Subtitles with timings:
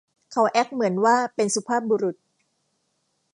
[0.31, 2.15] เขาแอ็คเหมือนว่าเป็นสุภาพบุรุษ